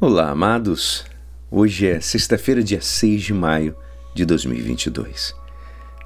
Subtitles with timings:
[0.00, 1.04] Olá, amados.
[1.50, 3.74] Hoje é sexta-feira, dia 6 de maio
[4.14, 5.34] de 2022.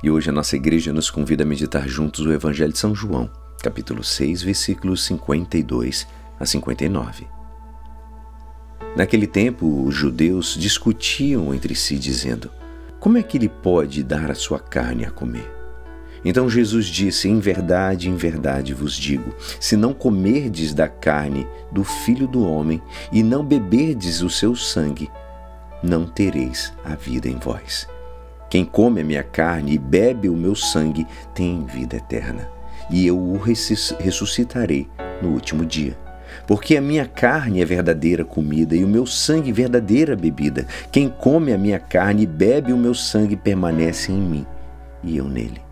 [0.03, 3.31] E hoje a nossa igreja nos convida a meditar juntos o Evangelho de São João,
[3.63, 6.09] capítulo 6, versículos 52
[6.41, 7.27] a 59.
[8.97, 12.51] Naquele tempo, os judeus discutiam entre si, dizendo:
[12.99, 15.62] Como é que ele pode dar a sua carne a comer?
[16.25, 21.83] Então Jesus disse: Em verdade, em verdade vos digo: se não comerdes da carne do
[21.83, 22.81] filho do homem
[23.11, 25.11] e não beberdes o seu sangue,
[25.83, 27.89] não tereis a vida em vós.
[28.49, 32.49] Quem come a minha carne e bebe o meu sangue tem vida eterna,
[32.91, 34.89] e eu o ressuscitarei
[35.23, 35.99] no último dia.
[36.47, 40.67] Porque a minha carne é verdadeira comida e o meu sangue verdadeira bebida.
[40.91, 44.47] Quem come a minha carne e bebe o meu sangue permanece em mim,
[45.03, 45.72] e eu nele.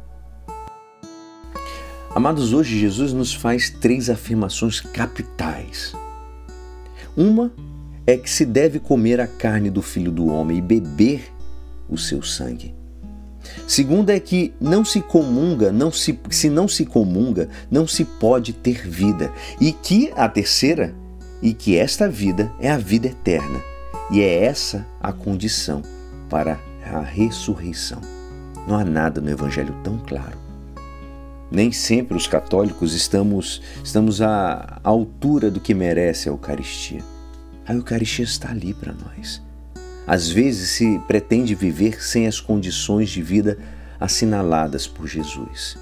[2.13, 5.93] Amados, hoje Jesus nos faz três afirmações capitais.
[7.15, 7.53] Uma
[8.05, 11.31] é que se deve comer a carne do Filho do Homem e beber
[11.87, 12.75] o seu sangue.
[13.65, 18.51] Segunda é que não se comunga, não se, se não se comunga, não se pode
[18.51, 19.31] ter vida.
[19.59, 20.93] E que a terceira,
[21.41, 23.61] e que esta vida é a vida eterna.
[24.11, 25.81] E é essa a condição
[26.29, 28.01] para a ressurreição.
[28.67, 30.50] Não há nada no Evangelho tão claro.
[31.51, 37.03] Nem sempre os católicos estamos, estamos à altura do que merece a Eucaristia.
[37.67, 39.41] A Eucaristia está ali para nós.
[40.07, 43.57] Às vezes se pretende viver sem as condições de vida
[43.99, 45.77] assinaladas por Jesus.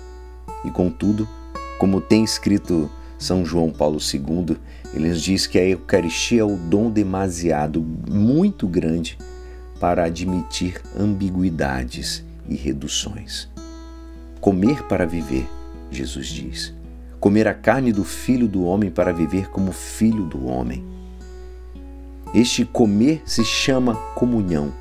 [0.66, 1.30] E contudo,
[1.78, 4.58] como tem escrito São João Paulo II,
[4.91, 7.79] ele nos diz que a Eucaristia é o dom demasiado,
[8.09, 9.19] muito grande,
[9.79, 13.47] para admitir ambiguidades e reduções.
[14.41, 15.47] Comer para viver
[15.91, 16.73] Jesus diz.
[17.19, 20.85] Comer a carne do filho do homem para viver como filho do homem.
[22.33, 24.72] Este comer se chama comunhão.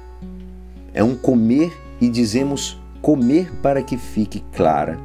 [0.92, 4.98] É um comer e dizemos comer para que fique clara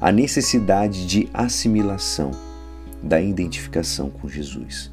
[0.00, 2.30] a necessidade de assimilação,
[3.02, 4.92] da identificação com Jesus.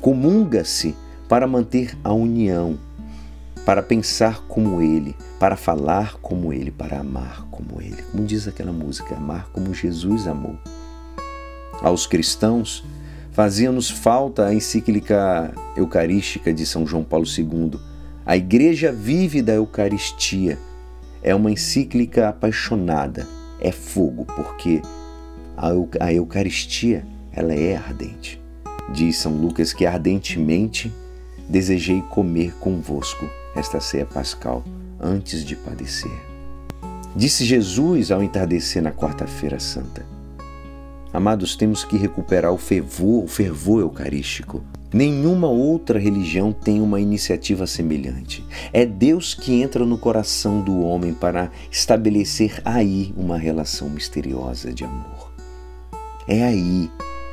[0.00, 0.96] Comunga-se
[1.28, 2.78] para manter a união,
[3.70, 8.02] para pensar como Ele, para falar como Ele, para amar como Ele.
[8.10, 10.58] Como diz aquela música, amar como Jesus amou.
[11.80, 12.84] Aos cristãos,
[13.30, 17.78] fazia-nos falta a encíclica eucarística de São João Paulo II.
[18.26, 20.58] A Igreja vive da Eucaristia.
[21.22, 23.24] É uma encíclica apaixonada,
[23.60, 24.82] é fogo, porque
[26.00, 28.42] a Eucaristia ela é ardente.
[28.92, 30.92] Diz São Lucas que ardentemente
[31.48, 34.64] desejei comer convosco esta ceia pascal
[35.00, 36.12] antes de padecer.
[37.14, 40.06] Disse Jesus ao entardecer na quarta-feira santa.
[41.12, 44.62] Amados, temos que recuperar o fervor, o fervor eucarístico.
[44.92, 48.44] Nenhuma outra religião tem uma iniciativa semelhante.
[48.72, 54.84] É Deus que entra no coração do homem para estabelecer aí uma relação misteriosa de
[54.84, 55.32] amor.
[56.28, 56.90] É aí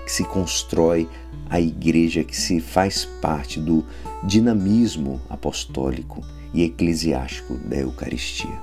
[0.08, 1.06] que se constrói
[1.50, 3.84] a igreja que se faz parte do
[4.24, 6.24] dinamismo apostólico
[6.54, 8.58] e eclesiástico da Eucaristia.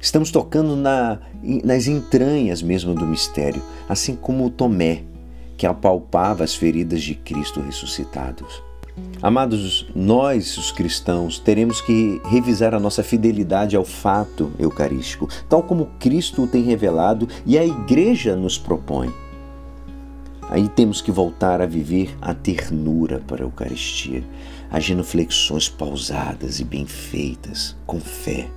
[0.00, 1.20] Estamos tocando na,
[1.62, 5.04] nas entranhas mesmo do mistério, assim como Tomé,
[5.56, 8.60] que apalpava as feridas de Cristo ressuscitados.
[9.22, 15.86] Amados, nós, os cristãos, teremos que revisar a nossa fidelidade ao fato eucarístico, tal como
[16.00, 19.12] Cristo o tem revelado e a Igreja nos propõe.
[20.48, 24.22] Aí temos que voltar a viver a ternura para a Eucaristia,
[24.70, 28.48] as genuflexões pausadas e bem feitas, com fé,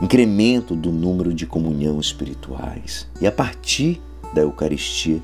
[0.00, 3.06] incremento do número de comunhão espirituais.
[3.20, 4.00] E a partir
[4.32, 5.20] da Eucaristia,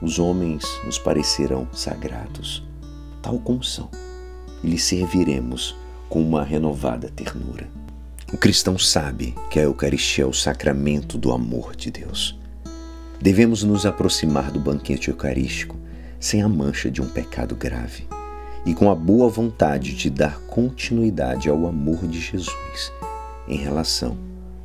[0.00, 2.62] os homens nos parecerão sagrados,
[3.20, 3.90] tal como são,
[4.62, 5.74] e lhes serviremos
[6.08, 7.68] com uma renovada ternura.
[8.32, 12.40] O cristão sabe que a Eucaristia é o sacramento do amor de Deus
[13.22, 15.78] Devemos nos aproximar do banquete eucarístico
[16.18, 18.04] sem a mancha de um pecado grave
[18.66, 22.92] e com a boa vontade de dar continuidade ao amor de Jesus
[23.46, 24.18] em relação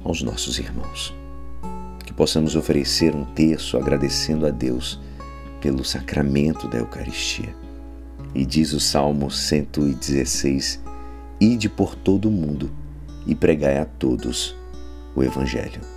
[0.03, 1.13] aos nossos irmãos.
[2.03, 4.99] Que possamos oferecer um terço agradecendo a Deus
[5.61, 7.55] pelo sacramento da Eucaristia.
[8.33, 10.81] E diz o Salmo 116
[11.39, 12.71] ide por todo o mundo
[13.27, 14.55] e pregai a todos
[15.15, 15.96] o Evangelho.